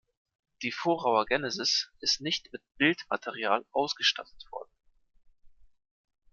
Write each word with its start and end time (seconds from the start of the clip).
Die 0.63 0.71
Vorauer 0.71 1.27
Genesis 1.27 1.91
ist 1.99 2.21
nicht 2.21 2.51
mit 2.51 2.63
Bildmaterial 2.77 3.67
ausgestattet 3.71 4.47
worden. 4.51 4.71